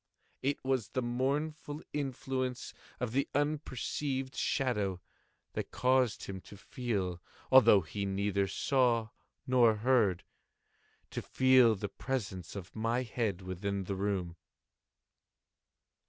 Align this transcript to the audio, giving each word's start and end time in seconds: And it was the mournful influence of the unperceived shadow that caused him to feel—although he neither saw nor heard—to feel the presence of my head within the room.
And 0.41 0.49
it 0.49 0.65
was 0.65 0.87
the 0.87 1.01
mournful 1.03 1.83
influence 1.93 2.73
of 2.99 3.11
the 3.11 3.29
unperceived 3.35 4.33
shadow 4.35 4.99
that 5.53 5.69
caused 5.69 6.23
him 6.23 6.41
to 6.41 6.57
feel—although 6.57 7.81
he 7.81 8.07
neither 8.07 8.47
saw 8.47 9.09
nor 9.45 9.75
heard—to 9.75 11.21
feel 11.21 11.75
the 11.75 11.87
presence 11.87 12.55
of 12.55 12.75
my 12.75 13.03
head 13.03 13.43
within 13.43 13.83
the 13.83 13.95
room. 13.95 14.37